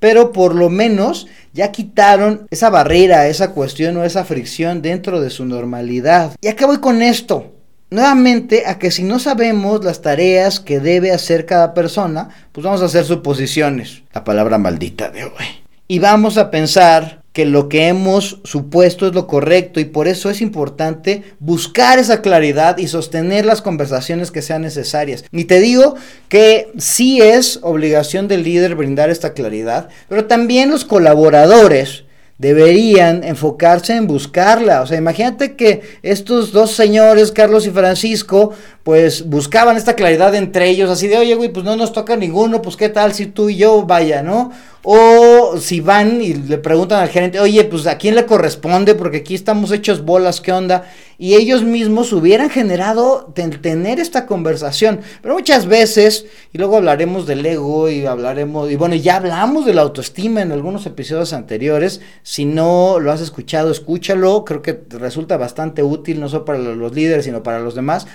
pero 0.00 0.32
por 0.32 0.56
lo 0.56 0.68
menos 0.68 1.28
ya 1.52 1.70
quitaron 1.70 2.48
esa 2.50 2.70
barrera, 2.70 3.28
esa 3.28 3.52
cuestión 3.52 3.96
o 3.96 4.04
esa 4.04 4.24
fricción 4.24 4.82
dentro 4.82 5.20
de 5.20 5.30
su 5.30 5.44
normalidad. 5.44 6.32
¿Y 6.40 6.48
acá 6.48 6.66
voy 6.66 6.78
con 6.78 7.02
esto? 7.02 7.52
nuevamente 7.90 8.66
a 8.66 8.78
que 8.78 8.90
si 8.90 9.02
no 9.02 9.18
sabemos 9.18 9.84
las 9.84 10.00
tareas 10.00 10.60
que 10.60 10.80
debe 10.80 11.12
hacer 11.12 11.44
cada 11.44 11.74
persona, 11.74 12.28
pues 12.52 12.64
vamos 12.64 12.82
a 12.82 12.86
hacer 12.86 13.04
suposiciones, 13.04 14.02
la 14.14 14.24
palabra 14.24 14.58
maldita 14.58 15.10
de 15.10 15.24
hoy. 15.24 15.44
Y 15.88 15.98
vamos 15.98 16.38
a 16.38 16.50
pensar 16.50 17.19
que 17.32 17.44
lo 17.44 17.68
que 17.68 17.86
hemos 17.86 18.40
supuesto 18.44 19.06
es 19.06 19.14
lo 19.14 19.26
correcto 19.26 19.78
y 19.78 19.84
por 19.84 20.08
eso 20.08 20.30
es 20.30 20.40
importante 20.40 21.22
buscar 21.38 21.98
esa 21.98 22.22
claridad 22.22 22.78
y 22.78 22.88
sostener 22.88 23.46
las 23.46 23.62
conversaciones 23.62 24.30
que 24.30 24.42
sean 24.42 24.62
necesarias. 24.62 25.24
Y 25.30 25.44
te 25.44 25.60
digo 25.60 25.94
que 26.28 26.72
sí 26.78 27.20
es 27.20 27.60
obligación 27.62 28.26
del 28.26 28.42
líder 28.42 28.74
brindar 28.74 29.10
esta 29.10 29.32
claridad, 29.32 29.88
pero 30.08 30.24
también 30.24 30.70
los 30.70 30.84
colaboradores 30.84 32.04
deberían 32.40 33.22
enfocarse 33.22 33.94
en 33.94 34.06
buscarla. 34.06 34.80
O 34.80 34.86
sea, 34.86 34.96
imagínate 34.96 35.56
que 35.56 35.82
estos 36.02 36.52
dos 36.52 36.70
señores, 36.70 37.32
Carlos 37.32 37.66
y 37.66 37.70
Francisco, 37.70 38.54
pues 38.82 39.28
buscaban 39.28 39.76
esta 39.76 39.94
claridad 39.94 40.34
entre 40.34 40.68
ellos, 40.68 40.90
así 40.90 41.06
de, 41.06 41.18
oye, 41.18 41.34
güey, 41.34 41.52
pues 41.52 41.64
no 41.64 41.76
nos 41.76 41.92
toca 41.92 42.16
ninguno, 42.16 42.62
pues 42.62 42.76
qué 42.76 42.88
tal 42.88 43.12
si 43.12 43.26
tú 43.26 43.50
y 43.50 43.56
yo 43.56 43.82
vaya, 43.82 44.22
¿no? 44.22 44.52
O 44.82 45.58
si 45.58 45.80
van 45.80 46.22
y 46.22 46.32
le 46.32 46.56
preguntan 46.56 47.00
al 47.00 47.10
gerente, 47.10 47.38
oye, 47.38 47.64
pues 47.64 47.86
a 47.86 47.98
quién 47.98 48.14
le 48.14 48.24
corresponde, 48.24 48.94
porque 48.94 49.18
aquí 49.18 49.34
estamos 49.34 49.70
hechos 49.72 50.02
bolas, 50.06 50.40
¿qué 50.40 50.52
onda? 50.52 50.84
Y 51.18 51.34
ellos 51.34 51.62
mismos 51.62 52.14
hubieran 52.14 52.48
generado 52.48 53.30
tener 53.60 54.00
esta 54.00 54.24
conversación. 54.24 55.00
Pero 55.20 55.34
muchas 55.34 55.66
veces, 55.66 56.24
y 56.50 56.56
luego 56.56 56.78
hablaremos 56.78 57.26
del 57.26 57.44
ego 57.44 57.90
y 57.90 58.06
hablaremos, 58.06 58.70
y 58.70 58.76
bueno, 58.76 58.94
ya 58.94 59.16
hablamos 59.16 59.66
de 59.66 59.74
la 59.74 59.82
autoestima 59.82 60.40
en 60.40 60.50
algunos 60.50 60.86
episodios 60.86 61.34
anteriores. 61.34 62.00
Si 62.22 62.46
no 62.46 62.98
lo 63.00 63.12
has 63.12 63.20
escuchado, 63.20 63.70
escúchalo. 63.70 64.46
Creo 64.46 64.62
que 64.62 64.80
resulta 64.88 65.36
bastante 65.36 65.82
útil, 65.82 66.20
no 66.20 66.30
solo 66.30 66.46
para 66.46 66.58
los 66.58 66.94
líderes, 66.94 67.26
sino 67.26 67.42
para 67.42 67.60
los 67.60 67.74
demás. 67.74 68.06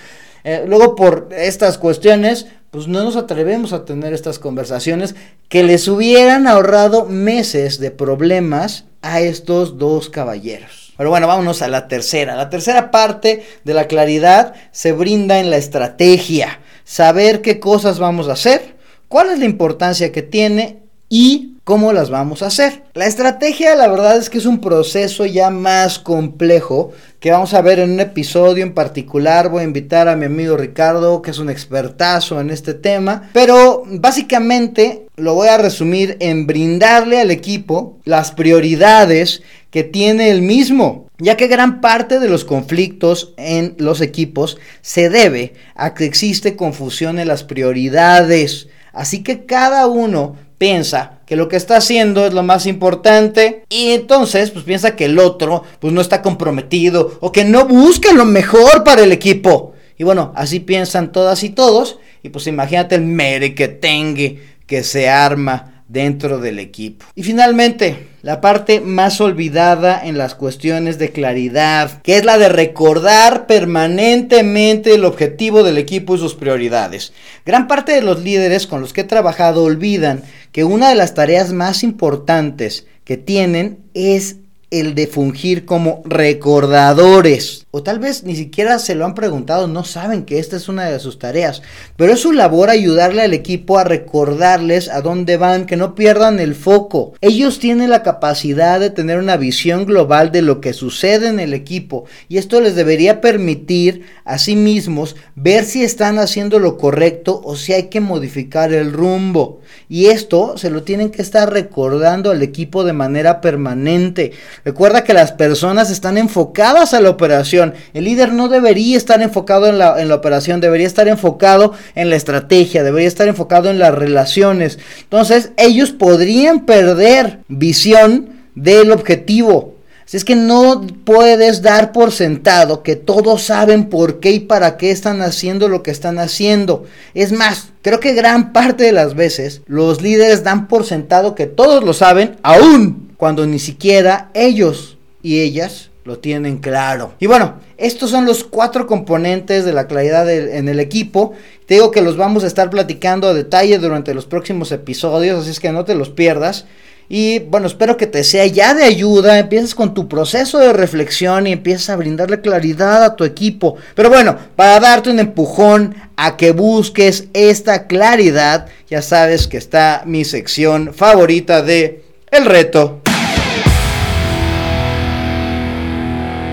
Eh, 0.48 0.64
luego 0.64 0.94
por 0.94 1.30
estas 1.32 1.76
cuestiones, 1.76 2.46
pues 2.70 2.86
no 2.86 3.02
nos 3.02 3.16
atrevemos 3.16 3.72
a 3.72 3.84
tener 3.84 4.12
estas 4.12 4.38
conversaciones 4.38 5.16
que 5.48 5.64
les 5.64 5.88
hubieran 5.88 6.46
ahorrado 6.46 7.04
meses 7.06 7.80
de 7.80 7.90
problemas 7.90 8.84
a 9.02 9.20
estos 9.20 9.76
dos 9.76 10.08
caballeros. 10.08 10.94
Pero 10.96 11.10
bueno, 11.10 11.26
vámonos 11.26 11.62
a 11.62 11.68
la 11.68 11.88
tercera. 11.88 12.36
La 12.36 12.48
tercera 12.48 12.92
parte 12.92 13.44
de 13.64 13.74
la 13.74 13.88
claridad 13.88 14.54
se 14.70 14.92
brinda 14.92 15.40
en 15.40 15.50
la 15.50 15.56
estrategia. 15.56 16.60
Saber 16.84 17.42
qué 17.42 17.58
cosas 17.58 17.98
vamos 17.98 18.28
a 18.28 18.34
hacer, 18.34 18.76
cuál 19.08 19.30
es 19.30 19.40
la 19.40 19.46
importancia 19.46 20.12
que 20.12 20.22
tiene 20.22 20.78
y 21.08 21.55
cómo 21.66 21.92
las 21.92 22.10
vamos 22.10 22.44
a 22.44 22.46
hacer. 22.46 22.84
La 22.94 23.06
estrategia, 23.06 23.74
la 23.74 23.88
verdad 23.88 24.16
es 24.16 24.30
que 24.30 24.38
es 24.38 24.46
un 24.46 24.60
proceso 24.60 25.26
ya 25.26 25.50
más 25.50 25.98
complejo 25.98 26.92
que 27.18 27.32
vamos 27.32 27.54
a 27.54 27.60
ver 27.60 27.80
en 27.80 27.90
un 27.90 27.98
episodio 27.98 28.62
en 28.62 28.72
particular. 28.72 29.48
Voy 29.48 29.62
a 29.62 29.66
invitar 29.66 30.06
a 30.06 30.14
mi 30.14 30.26
amigo 30.26 30.56
Ricardo, 30.56 31.22
que 31.22 31.32
es 31.32 31.40
un 31.40 31.50
expertazo 31.50 32.40
en 32.40 32.50
este 32.50 32.72
tema. 32.72 33.30
Pero 33.32 33.82
básicamente 33.84 35.08
lo 35.16 35.34
voy 35.34 35.48
a 35.48 35.58
resumir 35.58 36.16
en 36.20 36.46
brindarle 36.46 37.20
al 37.20 37.32
equipo 37.32 37.98
las 38.04 38.30
prioridades 38.30 39.42
que 39.70 39.82
tiene 39.82 40.30
el 40.30 40.42
mismo, 40.42 41.08
ya 41.18 41.36
que 41.36 41.48
gran 41.48 41.80
parte 41.80 42.20
de 42.20 42.28
los 42.28 42.44
conflictos 42.44 43.34
en 43.38 43.74
los 43.78 44.00
equipos 44.00 44.56
se 44.82 45.10
debe 45.10 45.54
a 45.74 45.94
que 45.94 46.04
existe 46.04 46.54
confusión 46.54 47.18
en 47.18 47.26
las 47.26 47.42
prioridades. 47.42 48.68
Así 48.92 49.24
que 49.24 49.46
cada 49.46 49.88
uno 49.88 50.36
piensa 50.58 51.15
que 51.26 51.36
lo 51.36 51.48
que 51.48 51.56
está 51.56 51.76
haciendo 51.76 52.24
es 52.24 52.32
lo 52.32 52.42
más 52.42 52.66
importante. 52.66 53.64
Y 53.68 53.90
entonces 53.90 54.50
pues 54.50 54.64
piensa 54.64 54.96
que 54.96 55.06
el 55.06 55.18
otro 55.18 55.64
pues 55.80 55.92
no 55.92 56.00
está 56.00 56.22
comprometido 56.22 57.18
o 57.20 57.32
que 57.32 57.44
no 57.44 57.66
busca 57.66 58.12
lo 58.12 58.24
mejor 58.24 58.84
para 58.84 59.02
el 59.02 59.12
equipo. 59.12 59.74
Y 59.98 60.04
bueno, 60.04 60.32
así 60.36 60.60
piensan 60.60 61.12
todas 61.12 61.42
y 61.42 61.50
todos. 61.50 61.98
Y 62.22 62.28
pues 62.30 62.46
imagínate 62.46 62.94
el 62.94 63.02
merequetengue 63.02 64.40
que 64.66 64.82
se 64.82 65.08
arma 65.08 65.75
dentro 65.88 66.38
del 66.38 66.58
equipo. 66.58 67.06
Y 67.14 67.22
finalmente, 67.22 68.08
la 68.22 68.40
parte 68.40 68.80
más 68.80 69.20
olvidada 69.20 70.04
en 70.04 70.18
las 70.18 70.34
cuestiones 70.34 70.98
de 70.98 71.12
claridad, 71.12 72.02
que 72.02 72.16
es 72.16 72.24
la 72.24 72.38
de 72.38 72.48
recordar 72.48 73.46
permanentemente 73.46 74.94
el 74.94 75.04
objetivo 75.04 75.62
del 75.62 75.78
equipo 75.78 76.16
y 76.16 76.18
sus 76.18 76.34
prioridades. 76.34 77.12
Gran 77.44 77.68
parte 77.68 77.92
de 77.92 78.02
los 78.02 78.22
líderes 78.22 78.66
con 78.66 78.80
los 78.80 78.92
que 78.92 79.02
he 79.02 79.04
trabajado 79.04 79.62
olvidan 79.62 80.22
que 80.52 80.64
una 80.64 80.88
de 80.88 80.96
las 80.96 81.14
tareas 81.14 81.52
más 81.52 81.82
importantes 81.82 82.86
que 83.04 83.16
tienen 83.16 83.78
es 83.94 84.36
el 84.70 84.94
de 84.94 85.06
fungir 85.06 85.64
como 85.64 86.02
recordadores. 86.04 87.65
O 87.76 87.82
tal 87.82 87.98
vez 87.98 88.24
ni 88.24 88.34
siquiera 88.34 88.78
se 88.78 88.94
lo 88.94 89.04
han 89.04 89.14
preguntado, 89.14 89.68
no 89.68 89.84
saben 89.84 90.24
que 90.24 90.38
esta 90.38 90.56
es 90.56 90.70
una 90.70 90.86
de 90.86 90.98
sus 90.98 91.18
tareas. 91.18 91.60
Pero 91.96 92.14
es 92.14 92.20
su 92.20 92.32
labor 92.32 92.70
ayudarle 92.70 93.20
al 93.20 93.34
equipo 93.34 93.76
a 93.76 93.84
recordarles 93.84 94.88
a 94.88 95.02
dónde 95.02 95.36
van, 95.36 95.66
que 95.66 95.76
no 95.76 95.94
pierdan 95.94 96.40
el 96.40 96.54
foco. 96.54 97.12
Ellos 97.20 97.58
tienen 97.58 97.90
la 97.90 98.02
capacidad 98.02 98.80
de 98.80 98.88
tener 98.88 99.18
una 99.18 99.36
visión 99.36 99.84
global 99.84 100.32
de 100.32 100.40
lo 100.40 100.62
que 100.62 100.72
sucede 100.72 101.28
en 101.28 101.38
el 101.38 101.52
equipo. 101.52 102.06
Y 102.30 102.38
esto 102.38 102.62
les 102.62 102.76
debería 102.76 103.20
permitir 103.20 104.06
a 104.24 104.38
sí 104.38 104.56
mismos 104.56 105.14
ver 105.34 105.66
si 105.66 105.84
están 105.84 106.18
haciendo 106.18 106.58
lo 106.58 106.78
correcto 106.78 107.42
o 107.44 107.56
si 107.56 107.74
hay 107.74 107.88
que 107.88 108.00
modificar 108.00 108.72
el 108.72 108.90
rumbo. 108.90 109.60
Y 109.90 110.06
esto 110.06 110.56
se 110.56 110.70
lo 110.70 110.82
tienen 110.82 111.10
que 111.10 111.20
estar 111.20 111.52
recordando 111.52 112.30
al 112.30 112.42
equipo 112.42 112.84
de 112.84 112.94
manera 112.94 113.42
permanente. 113.42 114.32
Recuerda 114.64 115.04
que 115.04 115.12
las 115.12 115.32
personas 115.32 115.90
están 115.90 116.16
enfocadas 116.16 116.94
a 116.94 117.00
la 117.00 117.10
operación. 117.10 117.65
El 117.94 118.04
líder 118.04 118.32
no 118.32 118.48
debería 118.48 118.96
estar 118.96 119.22
enfocado 119.22 119.66
en 119.68 119.78
la, 119.78 120.00
en 120.00 120.08
la 120.08 120.14
operación, 120.14 120.60
debería 120.60 120.86
estar 120.86 121.08
enfocado 121.08 121.72
en 121.94 122.10
la 122.10 122.16
estrategia, 122.16 122.82
debería 122.82 123.08
estar 123.08 123.28
enfocado 123.28 123.70
en 123.70 123.78
las 123.78 123.94
relaciones. 123.94 124.78
Entonces 125.02 125.50
ellos 125.56 125.92
podrían 125.92 126.66
perder 126.66 127.40
visión 127.48 128.30
del 128.54 128.90
objetivo. 128.90 129.76
Si 130.06 130.16
es 130.16 130.24
que 130.24 130.36
no 130.36 130.86
puedes 131.04 131.62
dar 131.62 131.90
por 131.90 132.12
sentado 132.12 132.84
que 132.84 132.94
todos 132.94 133.42
saben 133.42 133.88
por 133.88 134.20
qué 134.20 134.30
y 134.30 134.40
para 134.40 134.76
qué 134.76 134.92
están 134.92 135.20
haciendo 135.20 135.68
lo 135.68 135.82
que 135.82 135.90
están 135.90 136.20
haciendo. 136.20 136.84
Es 137.12 137.32
más, 137.32 137.70
creo 137.82 137.98
que 137.98 138.14
gran 138.14 138.52
parte 138.52 138.84
de 138.84 138.92
las 138.92 139.14
veces 139.14 139.62
los 139.66 140.00
líderes 140.02 140.44
dan 140.44 140.68
por 140.68 140.84
sentado 140.84 141.34
que 141.34 141.46
todos 141.46 141.82
lo 141.82 141.92
saben, 141.92 142.36
aún 142.44 143.10
cuando 143.16 143.46
ni 143.46 143.58
siquiera 143.58 144.30
ellos 144.32 144.96
y 145.22 145.40
ellas 145.40 145.90
lo 146.06 146.18
tienen 146.18 146.58
claro. 146.58 147.14
Y 147.18 147.26
bueno, 147.26 147.56
estos 147.76 148.10
son 148.10 148.24
los 148.24 148.44
cuatro 148.44 148.86
componentes 148.86 149.64
de 149.64 149.72
la 149.72 149.86
claridad 149.86 150.30
en 150.30 150.68
el 150.68 150.80
equipo. 150.80 151.32
Te 151.66 151.74
digo 151.74 151.90
que 151.90 152.00
los 152.00 152.16
vamos 152.16 152.44
a 152.44 152.46
estar 152.46 152.70
platicando 152.70 153.28
a 153.28 153.34
detalle 153.34 153.78
durante 153.78 154.14
los 154.14 154.26
próximos 154.26 154.70
episodios, 154.72 155.42
así 155.42 155.50
es 155.50 155.60
que 155.60 155.72
no 155.72 155.84
te 155.84 155.94
los 155.96 156.10
pierdas. 156.10 156.66
Y 157.08 157.40
bueno, 157.40 157.66
espero 157.66 157.96
que 157.96 158.06
te 158.06 158.24
sea 158.24 158.46
ya 158.46 158.74
de 158.74 158.84
ayuda. 158.84 159.38
Empieces 159.38 159.74
con 159.74 159.94
tu 159.94 160.08
proceso 160.08 160.58
de 160.58 160.72
reflexión 160.72 161.46
y 161.46 161.52
empieces 161.52 161.88
a 161.90 161.96
brindarle 161.96 162.40
claridad 162.40 163.04
a 163.04 163.14
tu 163.14 163.24
equipo. 163.24 163.76
Pero 163.94 164.08
bueno, 164.08 164.36
para 164.56 164.80
darte 164.80 165.10
un 165.10 165.20
empujón 165.20 165.94
a 166.16 166.36
que 166.36 166.52
busques 166.52 167.28
esta 167.32 167.86
claridad, 167.86 168.66
ya 168.88 169.02
sabes 169.02 169.46
que 169.46 169.56
está 169.56 170.02
mi 170.04 170.24
sección 170.24 170.92
favorita 170.94 171.62
de 171.62 172.02
El 172.30 172.44
reto. 172.44 173.02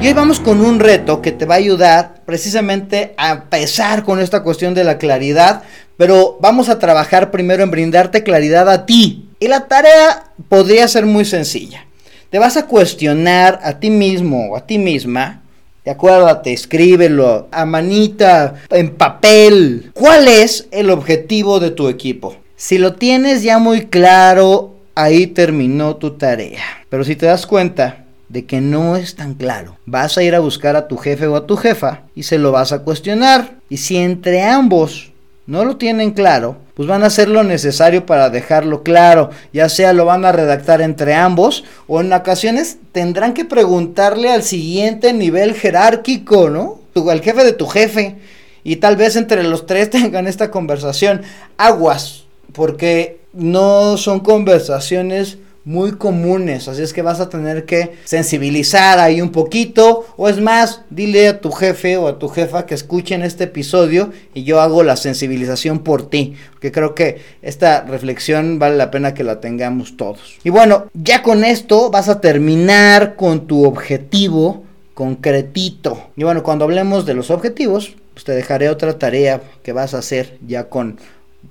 Y 0.04 0.08
hoy 0.08 0.14
vamos 0.14 0.42
con 0.42 0.60
un 0.60 0.82
reto 0.82 1.22
que 1.22 1.32
te 1.32 1.46
va 1.46 1.56
a 1.56 1.60
ayudar 1.60 2.16
precisamente 2.26 3.14
a 3.16 3.32
empezar 3.32 4.04
con 4.04 4.20
esta 4.20 4.44
cuestión 4.44 4.74
de 4.74 4.84
la 4.84 4.98
claridad, 4.98 5.64
pero 5.96 6.38
vamos 6.42 6.68
a 6.68 6.78
trabajar 6.78 7.32
primero 7.32 7.64
en 7.64 7.72
brindarte 7.72 8.22
claridad 8.22 8.70
a 8.70 8.86
ti, 8.86 9.30
y 9.40 9.48
la 9.48 9.70
tarea 9.70 10.26
podría 10.50 10.90
ser 10.90 11.06
muy 11.06 11.24
sencilla. 11.24 11.86
Te 12.30 12.38
vas 12.38 12.58
a 12.58 12.66
cuestionar 12.66 13.62
a 13.64 13.80
ti 13.80 13.90
mismo 13.90 14.50
o 14.50 14.58
a 14.58 14.68
ti 14.68 14.78
misma. 14.78 15.42
De 15.86 15.92
acuérdate, 15.92 16.52
escríbelo 16.52 17.48
a 17.50 17.66
manita, 17.66 18.56
en 18.72 18.96
papel. 18.96 19.92
¿Cuál 19.94 20.28
es 20.28 20.68
el 20.72 20.90
objetivo 20.90 21.62
de 21.62 21.72
tu 21.72 21.88
equipo? 21.88 22.36
Si 22.58 22.78
lo 22.78 22.96
tienes 22.96 23.42
ya 23.42 23.58
muy 23.58 23.86
claro, 23.86 24.76
ahí 24.96 25.28
terminó 25.28 25.96
tu 25.96 26.18
tarea. 26.18 26.86
Pero 26.90 27.06
si 27.06 27.16
te 27.16 27.26
das 27.26 27.48
cuenta 27.48 28.03
de 28.34 28.46
que 28.46 28.62
no 28.62 28.98
es 28.98 29.16
tan 29.16 29.36
claro, 29.36 29.78
vas 29.86 30.18
a 30.18 30.24
ir 30.24 30.34
a 30.34 30.40
buscar 30.40 30.76
a 30.76 30.88
tu 30.88 30.98
jefe 30.98 31.28
o 31.28 31.36
a 31.36 31.46
tu 31.46 31.56
jefa 31.56 32.02
y 32.16 32.24
se 32.24 32.40
lo 32.40 32.52
vas 32.52 32.72
a 32.72 32.80
cuestionar. 32.80 33.58
Y 33.70 33.78
si 33.78 33.98
entre 33.98 34.42
ambos 34.42 35.12
no 35.46 35.64
lo 35.64 35.78
tienen 35.78 36.12
claro, 36.12 36.58
pues 36.74 36.88
van 36.88 37.04
a 37.04 37.08
hacer 37.08 37.30
lo 37.30 37.44
necesario 37.44 38.08
para 38.08 38.32
dejarlo 38.32 38.82
claro, 38.82 39.30
ya 39.54 39.70
sea 39.70 39.94
lo 39.94 40.06
van 40.06 40.26
a 40.26 40.32
redactar 40.32 40.82
entre 40.82 41.14
ambos 41.14 41.64
o 41.86 42.02
en 42.02 42.12
ocasiones 42.12 42.78
tendrán 42.92 43.36
que 43.36 43.46
preguntarle 43.46 44.32
al 44.32 44.42
siguiente 44.42 45.14
nivel 45.14 45.54
jerárquico, 45.54 46.50
¿no? 46.50 46.80
al 47.12 47.22
jefe 47.22 47.44
de 47.44 47.54
tu 47.54 47.68
jefe 47.68 48.16
y 48.64 48.78
tal 48.78 48.96
vez 48.96 49.16
entre 49.16 49.44
los 49.44 49.68
tres 49.68 49.90
tengan 49.92 50.26
esta 50.26 50.50
conversación. 50.50 51.22
Aguas, 51.58 52.24
porque 52.52 53.20
no 53.32 53.96
son 53.98 54.22
conversaciones 54.22 55.38
muy 55.66 55.94
comunes, 55.94 56.68
así 56.68 56.82
es 56.82 56.92
que 56.92 57.02
vas 57.02 57.20
a 57.20 57.30
tener 57.30 57.66
que 57.66 57.94
sensibilizar 58.04 59.00
ahí 59.00 59.22
un 59.22 59.32
poquito, 59.32 60.06
o 60.18 60.28
es 60.28 60.42
más, 60.42 60.82
dile 60.90 61.30
a 61.30 61.40
tu 61.40 61.52
jefe 61.52 61.96
o 61.98 62.08
a 62.08 62.20
tu 62.20 62.28
jefa 62.28 62.66
que 62.66 62.76
escuchen 62.76 63.24
este 63.24 63.46
episodio 63.46 64.12
y 64.34 64.44
yo 64.44 64.60
hago 64.60 64.84
la 64.84 64.98
sensibilización 64.98 65.80
por 65.80 66.10
ti, 66.10 66.36
porque 66.52 66.72
creo 66.72 66.96
que 66.96 67.22
esta 67.42 67.82
reflexión 67.82 68.60
vale 68.60 68.76
la 68.76 68.92
pena 68.92 69.14
que 69.14 69.24
la 69.24 69.40
tengamos 69.40 69.96
todos. 69.96 70.38
Y 70.44 70.50
bueno, 70.50 70.88
ya 70.94 71.24
con 71.24 71.44
esto 71.44 71.90
vas 71.90 72.10
a 72.10 72.20
terminar 72.20 73.16
con 73.16 73.48
tu 73.48 73.66
objetivo 73.66 74.64
concretito. 74.94 76.10
Y 76.16 76.24
bueno, 76.24 76.44
cuando 76.44 76.66
hablemos 76.66 77.06
de 77.06 77.14
los 77.14 77.32
objetivos, 77.32 77.96
pues 78.14 78.26
te 78.26 78.34
dejaré 78.34 78.70
otra 78.70 79.00
tarea 79.00 79.42
que 79.64 79.74
vas 79.74 79.94
a 79.94 80.00
hacer 80.00 80.38
ya 80.46 80.70
con 80.70 80.98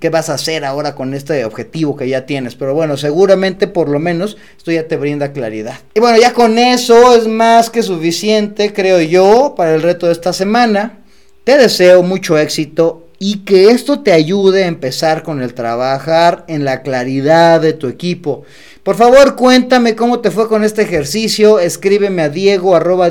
qué 0.03 0.09
vas 0.09 0.29
a 0.29 0.33
hacer 0.33 0.65
ahora 0.65 0.95
con 0.95 1.13
este 1.13 1.45
objetivo 1.45 1.95
que 1.95 2.09
ya 2.09 2.25
tienes. 2.25 2.55
Pero 2.55 2.73
bueno, 2.73 2.97
seguramente 2.97 3.67
por 3.67 3.87
lo 3.87 3.99
menos 3.99 4.35
esto 4.57 4.69
ya 4.69 4.85
te 4.85 4.97
brinda 4.97 5.31
claridad. 5.31 5.79
Y 5.93 6.01
bueno, 6.01 6.17
ya 6.19 6.33
con 6.33 6.57
eso 6.59 7.15
es 7.15 7.25
más 7.25 7.69
que 7.69 7.81
suficiente, 7.81 8.73
creo 8.73 8.99
yo, 8.99 9.53
para 9.55 9.73
el 9.73 9.81
reto 9.81 10.07
de 10.07 10.11
esta 10.11 10.33
semana. 10.33 10.97
Te 11.45 11.57
deseo 11.57 12.03
mucho 12.03 12.37
éxito 12.37 13.02
y 13.25 13.45
que 13.45 13.69
esto 13.69 14.01
te 14.01 14.11
ayude 14.11 14.65
a 14.65 14.67
empezar 14.67 15.23
con 15.23 15.41
el 15.41 15.53
trabajar 15.53 16.43
en 16.49 16.65
la 16.65 16.81
claridad 16.81 17.61
de 17.61 17.71
tu 17.71 17.87
equipo. 17.87 18.43
Por 18.83 18.97
favor, 18.97 19.37
cuéntame 19.37 19.95
cómo 19.95 20.19
te 20.19 20.29
fue 20.29 20.49
con 20.49 20.65
este 20.65 20.81
ejercicio. 20.81 21.57
Escríbeme 21.57 22.21
a 22.21 22.27
diego 22.27 22.75
arroba 22.75 23.09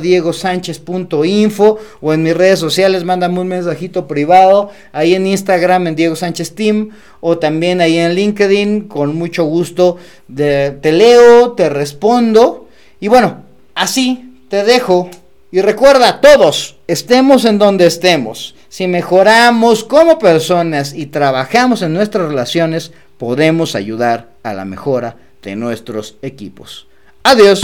info 1.25 1.79
o 2.03 2.13
en 2.13 2.23
mis 2.23 2.37
redes 2.37 2.59
sociales, 2.59 3.05
mándame 3.05 3.41
un 3.41 3.49
mensajito 3.49 4.07
privado 4.07 4.69
ahí 4.93 5.15
en 5.15 5.27
Instagram 5.27 5.87
en 5.87 5.97
Diego 5.97 6.15
Sánchez 6.15 6.55
Team 6.55 6.91
o 7.23 7.39
también 7.39 7.81
ahí 7.81 7.97
en 7.97 8.15
LinkedIn. 8.15 8.89
Con 8.89 9.17
mucho 9.17 9.45
gusto 9.45 9.97
te 10.27 10.93
leo, 10.93 11.53
te 11.53 11.71
respondo. 11.71 12.69
Y 13.01 13.09
bueno, 13.09 13.45
así 13.75 14.31
te 14.51 14.63
dejo. 14.63 15.09
Y 15.55 15.61
recuerda, 15.61 16.23
todos, 16.23 16.77
estemos 16.87 17.45
en 17.45 17.59
donde 17.59 17.87
estemos. 17.87 18.55
Si 18.71 18.87
mejoramos 18.87 19.85
como 19.85 20.19
personas 20.19 20.95
y 20.95 21.07
trabajamos 21.07 21.83
en 21.83 21.93
nuestras 21.93 22.27
relaciones, 22.29 22.91
podemos 23.19 23.75
ayudar 23.75 24.31
a 24.43 24.55
la 24.55 24.65
mejora 24.65 25.17
de 25.43 25.55
nuestros 25.55 26.17
equipos. 26.23 26.87
Adiós. 27.23 27.61